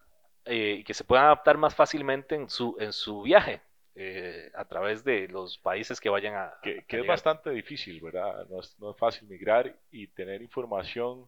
eh, 0.46 0.76
y 0.78 0.84
que 0.84 0.94
se 0.94 1.04
puedan 1.04 1.26
adaptar 1.26 1.58
más 1.58 1.74
fácilmente 1.74 2.36
en 2.36 2.48
su, 2.48 2.78
en 2.80 2.94
su 2.94 3.24
viaje 3.24 3.60
eh, 3.96 4.52
a 4.54 4.66
través 4.66 5.04
de 5.04 5.28
los 5.30 5.58
países 5.58 6.00
que 6.00 6.10
vayan 6.10 6.36
a... 6.36 6.54
Que, 6.62 6.86
es 6.88 7.08
bastante 7.08 7.50
difícil, 7.50 8.00
¿verdad? 8.02 8.46
No 8.52 8.60
es, 8.60 8.80
no 8.80 8.92
es, 8.92 8.98
fácil 8.98 9.28
migrar 9.28 9.76
y 9.90 10.06
tener 10.10 10.44
información 10.44 11.26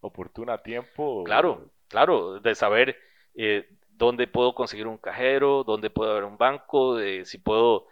oportuna 0.00 0.54
a 0.54 0.62
tiempo. 0.62 1.22
Claro, 1.24 1.70
claro, 1.86 2.40
de 2.40 2.54
saber 2.54 2.96
eh, 3.34 3.68
dónde 3.90 4.26
puedo 4.28 4.54
conseguir 4.54 4.86
un 4.86 4.96
cajero, 4.96 5.64
dónde 5.64 5.90
puedo 5.90 6.12
haber 6.12 6.24
un 6.24 6.38
banco, 6.38 6.98
si 7.24 7.36
puedo 7.36 7.88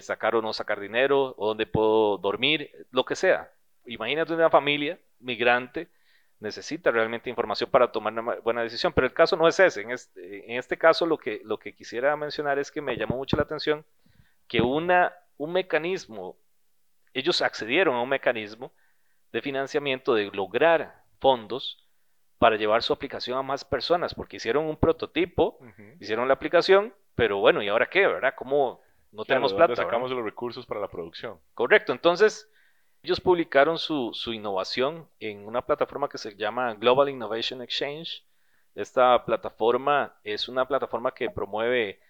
sacar 0.00 0.36
o 0.36 0.42
no 0.42 0.52
sacar 0.52 0.78
dinero, 0.78 1.34
o 1.36 1.48
dónde 1.48 1.66
puedo 1.66 2.18
dormir, 2.18 2.70
lo 2.92 3.04
que 3.04 3.16
sea. 3.16 3.50
Imagínate 3.84 4.32
una 4.32 4.48
familia 4.48 4.96
migrante 5.18 5.88
necesita 6.40 6.90
realmente 6.90 7.30
información 7.30 7.70
para 7.70 7.92
tomar 7.92 8.12
una 8.12 8.36
buena 8.36 8.62
decisión. 8.62 8.92
Pero 8.92 9.06
el 9.06 9.12
caso 9.12 9.36
no 9.36 9.46
es 9.46 9.60
ese. 9.60 9.82
En 9.82 9.90
este, 9.90 10.50
en 10.50 10.58
este 10.58 10.76
caso 10.76 11.06
lo 11.06 11.18
que, 11.18 11.40
lo 11.44 11.58
que 11.58 11.74
quisiera 11.74 12.16
mencionar 12.16 12.58
es 12.58 12.70
que 12.70 12.80
me 12.80 12.96
llamó 12.96 13.16
mucho 13.16 13.36
la 13.36 13.44
atención 13.44 13.84
que 14.48 14.60
una, 14.60 15.14
un 15.36 15.52
mecanismo, 15.52 16.36
ellos 17.14 17.42
accedieron 17.42 17.94
a 17.94 18.02
un 18.02 18.08
mecanismo 18.08 18.72
de 19.32 19.42
financiamiento, 19.42 20.14
de 20.14 20.30
lograr 20.32 21.02
fondos 21.20 21.78
para 22.38 22.56
llevar 22.56 22.82
su 22.82 22.92
aplicación 22.92 23.38
a 23.38 23.42
más 23.42 23.64
personas, 23.64 24.14
porque 24.14 24.38
hicieron 24.38 24.64
un 24.64 24.76
prototipo, 24.76 25.58
hicieron 26.00 26.26
la 26.26 26.34
aplicación, 26.34 26.94
pero 27.14 27.38
bueno, 27.38 27.62
¿y 27.62 27.68
ahora 27.68 27.90
qué? 27.90 28.06
¿Verdad? 28.06 28.34
¿Cómo 28.34 28.80
no 29.12 29.24
tenemos 29.24 29.52
plata? 29.52 29.76
sacamos 29.76 30.10
los 30.10 30.24
recursos 30.24 30.64
para 30.64 30.80
la 30.80 30.88
producción? 30.88 31.38
Correcto, 31.52 31.92
entonces 31.92 32.50
ellos 33.02 33.20
publicaron 33.20 33.78
su, 33.78 34.12
innovación 34.26 35.08
en 35.20 35.46
una 35.46 35.64
plataforma 35.64 36.08
que 36.08 36.18
se 36.18 36.36
llama 36.36 36.74
Global 36.74 37.08
Innovation 37.08 37.62
Exchange. 37.62 38.24
Esta 38.74 39.24
plataforma 39.24 40.18
es 40.22 40.48
una 40.48 40.66
plataforma 40.68 41.12
que 41.12 41.30
promueve 41.30 42.00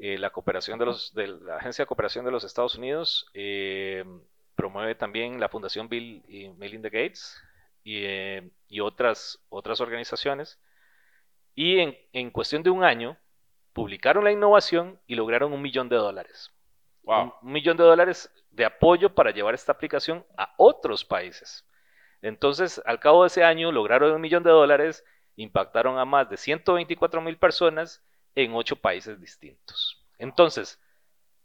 eh, 0.00 0.18
la 0.18 0.30
cooperación 0.30 0.78
de, 0.78 0.86
los, 0.86 1.14
de 1.14 1.28
la 1.28 1.56
Agencia 1.56 1.84
de 1.84 1.86
Cooperación 1.86 2.24
de 2.24 2.32
los 2.32 2.44
Estados 2.44 2.74
Unidos, 2.74 3.26
eh, 3.34 4.04
promueve 4.56 4.94
también 4.94 5.38
la 5.40 5.48
Fundación 5.48 5.88
Bill 5.88 6.22
y 6.28 6.48
Melinda 6.48 6.88
Gates 6.88 7.40
y, 7.84 8.04
eh, 8.04 8.50
otras, 8.80 9.38
organizaciones. 9.50 10.58
Y 11.54 11.78
en, 12.12 12.30
cuestión 12.30 12.62
de 12.62 12.70
un 12.70 12.82
año 12.82 13.18
publicaron 13.72 14.24
la 14.24 14.32
innovación 14.32 14.98
y 15.06 15.14
lograron 15.14 15.52
un 15.52 15.62
millón 15.62 15.88
de 15.88 15.96
dólares. 15.96 16.50
Un, 17.04 17.32
millón 17.42 17.76
de 17.76 17.84
dólares 17.84 18.30
de 18.50 18.64
apoyo 18.64 19.14
para 19.14 19.30
llevar 19.30 19.54
esta 19.54 19.72
aplicación 19.72 20.24
a 20.36 20.54
otros 20.56 21.04
países. 21.04 21.66
Entonces, 22.20 22.80
al 22.86 23.00
cabo 23.00 23.22
de 23.22 23.28
ese 23.28 23.42
año, 23.42 23.72
lograron 23.72 24.12
un 24.12 24.20
millón 24.20 24.42
de 24.42 24.50
dólares, 24.50 25.04
impactaron 25.36 25.98
a 25.98 26.04
más 26.04 26.30
de 26.30 26.36
124 26.36 27.20
mil 27.20 27.36
personas 27.38 28.04
en 28.34 28.54
ocho 28.54 28.76
países 28.76 29.20
distintos. 29.20 30.04
Entonces, 30.18 30.80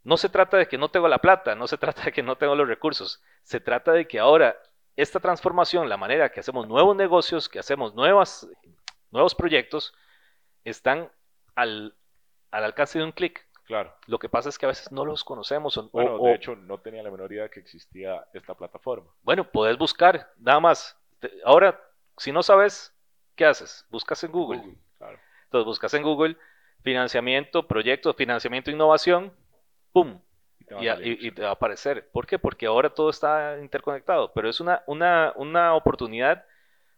no 0.03 0.17
se 0.17 0.29
trata 0.29 0.57
de 0.57 0.67
que 0.67 0.77
no 0.77 0.89
tengo 0.89 1.07
la 1.07 1.17
plata, 1.17 1.55
no 1.55 1.67
se 1.67 1.77
trata 1.79 2.03
de 2.03 2.11
que 2.11 2.23
no 2.23 2.37
tengo 2.37 2.55
los 2.55 2.67
recursos, 2.67 3.21
se 3.43 3.59
trata 3.59 3.91
de 3.91 4.07
que 4.07 4.19
ahora 4.19 4.55
esta 4.95 5.19
transformación, 5.19 5.89
la 5.89 5.97
manera 5.97 6.29
que 6.31 6.39
hacemos 6.39 6.67
nuevos 6.67 6.95
negocios, 6.95 7.49
que 7.49 7.59
hacemos 7.59 7.93
nuevas, 7.93 8.47
nuevos 9.11 9.35
proyectos, 9.35 9.93
están 10.63 11.11
al 11.55 11.95
alcance 12.51 12.97
de 12.99 13.05
un 13.05 13.11
clic. 13.11 13.46
Claro. 13.67 13.93
Lo 14.07 14.17
que 14.17 14.29
pasa 14.29 14.47
es 14.47 14.57
que 14.57 14.65
a 14.65 14.69
veces 14.69 14.91
no 14.93 15.03
los 15.03 15.25
conocemos. 15.25 15.77
O, 15.77 15.89
bueno, 15.89 16.15
o, 16.15 16.27
de 16.27 16.35
hecho, 16.35 16.55
no 16.55 16.79
tenía 16.79 17.03
la 17.03 17.11
menor 17.11 17.31
idea 17.33 17.49
que 17.49 17.59
existía 17.59 18.25
esta 18.33 18.55
plataforma. 18.55 19.11
Bueno, 19.23 19.43
puedes 19.43 19.77
buscar, 19.77 20.31
nada 20.37 20.61
más. 20.61 20.97
Ahora, 21.43 21.77
si 22.15 22.31
no 22.31 22.41
sabes, 22.43 22.95
¿qué 23.35 23.45
haces? 23.45 23.85
Buscas 23.89 24.23
en 24.23 24.31
Google. 24.31 24.59
Google 24.59 24.77
claro. 24.97 25.19
Entonces, 25.43 25.65
buscas 25.65 25.93
en 25.93 26.03
Google 26.03 26.37
financiamiento, 26.81 27.67
proyectos, 27.67 28.15
financiamiento, 28.15 28.71
innovación, 28.71 29.33
¡pum! 29.91 30.21
Y 30.59 30.65
te, 30.65 30.75
y, 30.75 30.87
y, 30.87 31.27
y 31.27 31.31
te, 31.31 31.41
va 31.41 31.49
a 31.49 31.53
aparecer. 31.53 32.09
¿Por 32.11 32.25
qué? 32.25 32.39
Porque 32.39 32.67
ahora 32.67 32.89
todo 32.89 33.09
está 33.09 33.57
interconectado. 33.59 34.31
Pero 34.31 34.47
es 34.49 34.61
una, 34.61 34.81
una, 34.87 35.33
una 35.35 35.75
oportunidad 35.75 36.45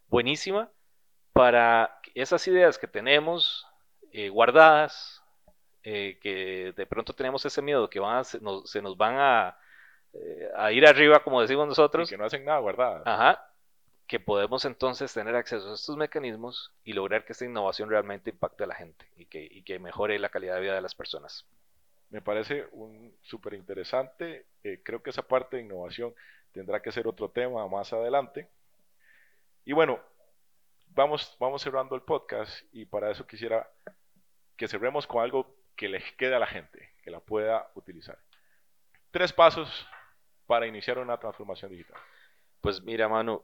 buenísima 0.08 0.70
para 1.34 2.00
esas 2.14 2.48
ideas 2.48 2.78
que 2.78 2.88
tenemos 2.88 3.66
eh, 4.12 4.30
guardadas, 4.30 5.19
eh, 5.84 6.20
que 6.22 6.74
de 6.76 6.86
pronto 6.86 7.14
tenemos 7.14 7.46
ese 7.46 7.62
miedo 7.62 7.90
que 7.90 8.00
van 8.00 8.18
a, 8.18 8.24
se, 8.24 8.40
nos, 8.42 8.70
se 8.70 8.82
nos 8.82 8.98
van 8.98 9.16
a, 9.18 9.58
eh, 10.14 10.50
a, 10.56 10.72
ir 10.72 10.86
arriba, 10.86 11.24
como 11.24 11.42
decimos 11.42 11.68
nosotros. 11.68 12.10
Y 12.10 12.14
que 12.14 12.18
no 12.18 12.26
hacen 12.26 12.46
nada 12.46 12.60
guardada. 12.60 13.04
Ajá. 13.06 13.46
Que 14.08 14.20
podemos 14.20 14.66
entonces 14.66 15.14
tener 15.14 15.36
acceso 15.36 15.70
a 15.72 15.76
estos 15.76 15.96
mecanismos 15.96 16.74
y 16.84 16.94
lograr 16.94 17.26
que 17.26 17.34
esta 17.34 17.46
innovación 17.46 17.90
realmente 17.90 18.32
impacte 18.32 18.64
a 18.64 18.68
la 18.68 18.76
gente 18.76 19.08
y 19.16 19.26
que, 19.26 19.48
y 19.50 19.64
que 19.64 19.80
mejore 19.80 20.18
la 20.20 20.30
calidad 20.30 20.56
de 20.56 20.62
vida 20.62 20.76
de 20.76 20.82
las 20.82 20.96
personas. 20.96 21.46
Me 22.10 22.22
parece 22.22 22.68
un 22.72 23.16
súper 23.22 23.54
interesante. 23.54 24.48
Eh, 24.64 24.82
creo 24.84 25.04
que 25.04 25.12
esa 25.12 25.22
parte 25.22 25.58
de 25.58 25.64
innovación 25.64 26.14
tendrá 26.52 26.82
que 26.82 26.92
ser 26.92 27.08
otro 27.08 27.30
tema 27.30 27.68
más 27.68 27.94
adelante. 27.94 28.50
Y 29.64 29.74
bueno, 29.74 30.00
vamos, 30.90 31.38
vamos 31.40 31.62
cerrando 31.62 31.96
el 31.96 32.02
podcast 32.02 32.64
y 32.72 32.86
para 32.86 33.12
eso 33.12 33.28
quisiera 33.28 33.70
que 34.58 34.68
cerremos 34.68 35.06
con 35.06 35.24
algo 35.24 35.56
que 35.80 35.88
les 35.88 36.04
quede 36.18 36.36
a 36.36 36.40
la 36.40 36.46
gente, 36.46 36.92
que 37.02 37.10
la 37.10 37.22
pueda 37.22 37.72
utilizar. 37.74 38.20
Tres 39.12 39.32
pasos 39.32 39.88
para 40.46 40.68
iniciar 40.68 41.00
una 41.00 41.18
transformación 41.18 41.72
digital. 41.72 41.98
Pues 42.60 42.82
mira, 42.82 43.08
Manu, 43.08 43.42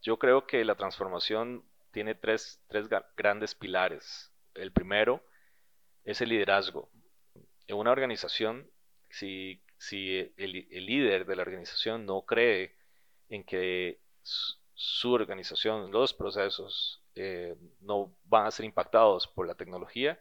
yo 0.00 0.16
creo 0.16 0.46
que 0.46 0.64
la 0.64 0.76
transformación 0.76 1.64
tiene 1.90 2.14
tres, 2.14 2.62
tres 2.68 2.88
grandes 3.16 3.56
pilares. 3.56 4.32
El 4.54 4.70
primero 4.70 5.20
es 6.04 6.20
el 6.20 6.28
liderazgo. 6.28 6.92
En 7.66 7.76
una 7.76 7.90
organización, 7.90 8.70
si, 9.10 9.60
si 9.76 10.32
el, 10.36 10.68
el, 10.70 10.86
líder 10.86 11.26
de 11.26 11.34
la 11.34 11.42
organización 11.42 12.06
no 12.06 12.22
cree 12.22 12.76
en 13.28 13.42
que 13.42 14.00
su, 14.74 15.12
organización, 15.12 15.90
los 15.90 16.14
procesos, 16.14 17.02
eh, 17.16 17.56
no 17.80 18.14
van 18.26 18.46
a 18.46 18.52
ser 18.52 18.64
impactados 18.64 19.26
por 19.26 19.48
la 19.48 19.56
tecnología, 19.56 20.20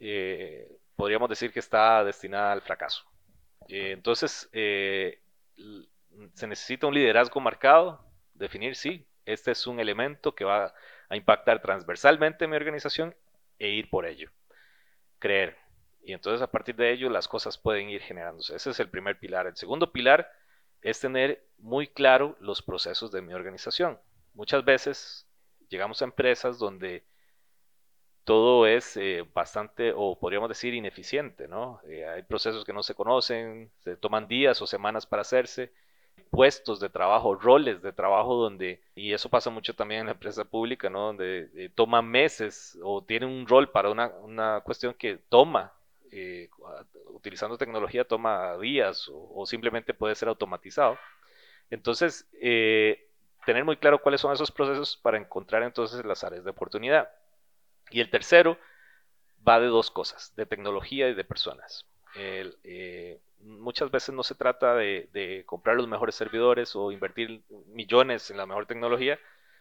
eh, 0.00 0.68
podríamos 0.96 1.28
decir 1.28 1.52
que 1.52 1.60
está 1.60 2.02
destinada 2.04 2.52
al 2.52 2.62
fracaso. 2.62 3.04
Eh, 3.68 3.92
entonces, 3.92 4.48
eh, 4.52 5.20
se 6.34 6.46
necesita 6.46 6.86
un 6.86 6.94
liderazgo 6.94 7.40
marcado, 7.40 8.04
definir, 8.34 8.74
sí, 8.74 9.06
este 9.26 9.52
es 9.52 9.66
un 9.66 9.78
elemento 9.78 10.34
que 10.34 10.44
va 10.44 10.74
a 11.08 11.16
impactar 11.16 11.60
transversalmente 11.60 12.44
en 12.44 12.50
mi 12.50 12.56
organización 12.56 13.14
e 13.58 13.68
ir 13.68 13.90
por 13.90 14.06
ello. 14.06 14.30
Creer. 15.18 15.56
Y 16.02 16.12
entonces 16.14 16.40
a 16.40 16.50
partir 16.50 16.74
de 16.76 16.92
ello 16.92 17.10
las 17.10 17.28
cosas 17.28 17.58
pueden 17.58 17.90
ir 17.90 18.00
generándose. 18.00 18.56
Ese 18.56 18.70
es 18.70 18.80
el 18.80 18.88
primer 18.88 19.18
pilar. 19.18 19.46
El 19.46 19.56
segundo 19.56 19.92
pilar 19.92 20.32
es 20.82 20.98
tener 20.98 21.46
muy 21.58 21.86
claro 21.86 22.36
los 22.40 22.62
procesos 22.62 23.12
de 23.12 23.20
mi 23.20 23.34
organización. 23.34 24.00
Muchas 24.32 24.64
veces 24.64 25.26
llegamos 25.68 26.00
a 26.00 26.06
empresas 26.06 26.58
donde 26.58 27.04
todo 28.24 28.66
es 28.66 28.96
eh, 28.96 29.24
bastante, 29.34 29.92
o 29.96 30.18
podríamos 30.18 30.48
decir, 30.48 30.74
ineficiente, 30.74 31.48
¿no? 31.48 31.80
Eh, 31.88 32.06
hay 32.06 32.22
procesos 32.22 32.64
que 32.64 32.72
no 32.72 32.82
se 32.82 32.94
conocen, 32.94 33.70
se 33.80 33.96
toman 33.96 34.28
días 34.28 34.60
o 34.62 34.66
semanas 34.66 35.06
para 35.06 35.22
hacerse, 35.22 35.72
puestos 36.30 36.80
de 36.80 36.90
trabajo, 36.90 37.34
roles 37.34 37.82
de 37.82 37.92
trabajo 37.92 38.34
donde, 38.36 38.82
y 38.94 39.12
eso 39.12 39.28
pasa 39.28 39.50
mucho 39.50 39.74
también 39.74 40.02
en 40.02 40.06
la 40.06 40.12
empresa 40.12 40.44
pública, 40.44 40.90
¿no? 40.90 41.06
Donde 41.06 41.50
eh, 41.54 41.70
toma 41.74 42.02
meses 42.02 42.78
o 42.82 43.02
tiene 43.02 43.26
un 43.26 43.46
rol 43.46 43.70
para 43.70 43.90
una, 43.90 44.08
una 44.22 44.60
cuestión 44.60 44.94
que 44.94 45.18
toma 45.28 45.72
utilizando 47.06 47.56
tecnología 47.56 48.02
toma 48.04 48.58
días 48.58 49.08
o, 49.12 49.46
simplemente 49.46 49.94
puede 49.94 50.16
ser 50.16 50.28
automatizado. 50.28 50.98
Entonces, 51.70 52.28
tener 53.46 53.64
muy 53.64 53.76
claro 53.76 54.02
cuáles 54.02 54.20
son 54.20 54.32
esos 54.32 54.50
procesos 54.50 54.96
para 54.96 55.18
encontrar 55.18 55.62
entonces 55.62 56.04
las 56.04 56.24
áreas 56.24 56.44
de 56.44 56.50
oportunidad. 56.50 57.08
Y 57.90 58.00
el 58.00 58.10
tercero 58.10 58.58
va 59.46 59.60
de 59.60 59.66
dos 59.66 59.90
cosas, 59.90 60.34
de 60.36 60.46
tecnología 60.46 61.08
y 61.08 61.14
de 61.14 61.24
personas. 61.24 61.86
Eh, 62.14 63.20
muchas 63.42 63.90
veces 63.90 64.14
no 64.14 64.22
se 64.22 64.34
trata 64.34 64.74
de, 64.74 65.42
comprar 65.46 65.76
los 65.76 65.88
mejores 65.88 66.14
servidores 66.14 66.74
o 66.76 66.92
invertir 66.92 67.42
millones 67.66 68.30
en 68.30 68.36
la 68.36 68.46
mejor 68.46 68.66
tecnología, 68.66 69.18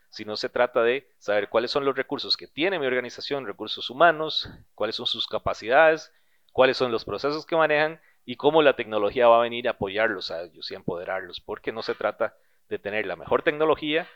sino 0.10 0.36
se 0.36 0.50
trata 0.50 0.82
de 0.82 1.08
saber 1.20 1.50
cuáles 1.50 1.72
son 1.72 1.86
los 1.86 1.96
recursos 1.96 2.36
que 2.36 2.48
tiene 2.48 2.80
mi 2.80 2.88
organización, 2.88 3.46
recursos 3.46 3.90
humanos, 3.90 4.50
cuáles 4.74 4.96
son 4.96 5.06
sus 5.06 5.28
capacidades, 5.28 6.12
cuáles 6.52 6.78
son 6.78 6.92
los 6.92 7.06
procesos 7.06 7.46
que 7.46 7.56
manejan 7.56 8.02
y 8.26 8.36
cómo 8.36 8.62
la 8.62 8.76
tecnología 8.76 9.28
va 9.28 9.38
a 9.38 9.44
venir 9.44 9.68
a 9.68 9.72
apoyarlos 9.72 10.32
a 10.32 10.44
ellos 10.44 10.70
y 10.72 10.76
empoderarlos, 10.76 11.40
porque 11.42 11.72
no 11.72 11.84
se 11.84 11.96
trata 11.96 12.36
de 12.70 12.80
tener 12.80 13.06
la 13.06 13.16
mejor 13.16 13.44
tecnología 13.44 14.08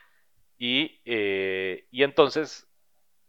y, 0.57 1.01
eh, 1.05 1.87
entonces 1.91 2.67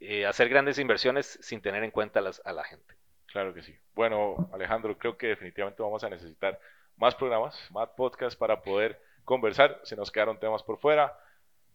eh, 0.07 0.25
hacer 0.25 0.49
grandes 0.49 0.79
inversiones 0.79 1.37
sin 1.41 1.61
tener 1.61 1.83
en 1.83 1.91
cuenta 1.91 2.19
a 2.19 2.53
la 2.53 2.63
gente. 2.63 2.95
Claro 3.27 3.53
que 3.53 3.63
sí. 3.63 3.75
Bueno, 3.93 4.49
Alejandro, 4.53 4.97
creo 4.97 5.17
que 5.17 5.27
definitivamente 5.27 5.81
vamos 5.83 6.03
a 6.03 6.09
necesitar 6.09 6.59
más 6.95 7.15
programas, 7.15 7.69
más 7.71 7.89
podcasts 7.89 8.35
para 8.35 8.61
poder 8.61 9.01
conversar. 9.25 9.79
Se 9.83 9.95
nos 9.95 10.11
quedaron 10.11 10.39
temas 10.39 10.63
por 10.63 10.77
fuera, 10.79 11.17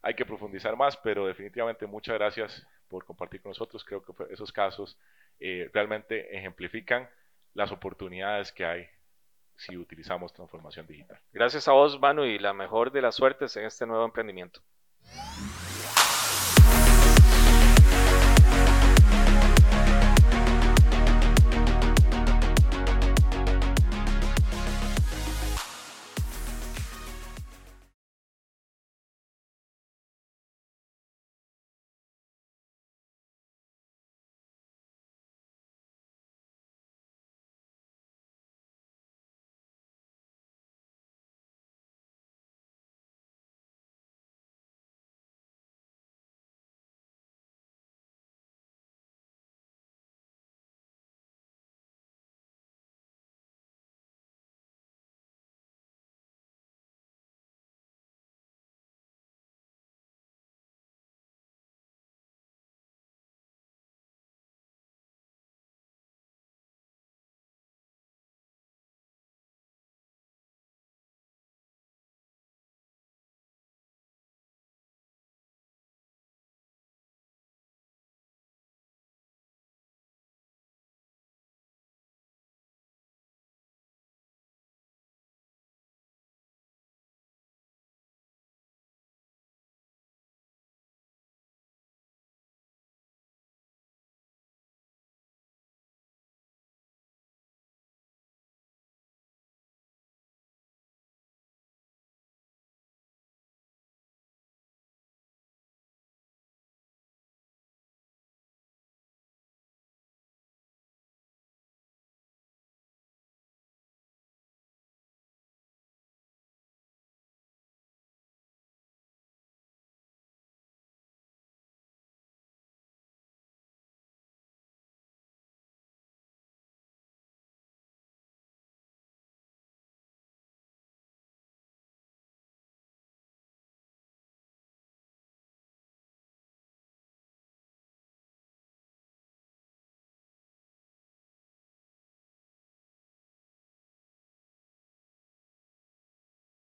hay 0.02 0.14
que 0.14 0.24
profundizar 0.24 0.76
más, 0.76 0.96
pero 0.96 1.26
definitivamente 1.26 1.86
muchas 1.86 2.14
gracias 2.14 2.66
por 2.88 3.04
compartir 3.04 3.42
con 3.42 3.50
nosotros. 3.50 3.84
Creo 3.84 4.02
que 4.02 4.12
esos 4.32 4.52
casos 4.52 4.98
eh, 5.38 5.70
realmente 5.72 6.36
ejemplifican 6.36 7.08
las 7.54 7.72
oportunidades 7.72 8.52
que 8.52 8.64
hay 8.64 8.88
si 9.56 9.76
utilizamos 9.76 10.32
transformación 10.32 10.86
digital. 10.86 11.20
Gracias 11.32 11.68
a 11.68 11.72
vos, 11.72 12.00
Manu, 12.00 12.24
y 12.24 12.38
la 12.38 12.54
mejor 12.54 12.90
de 12.92 13.02
las 13.02 13.16
suertes 13.16 13.56
en 13.56 13.66
este 13.66 13.86
nuevo 13.86 14.04
emprendimiento. 14.06 14.62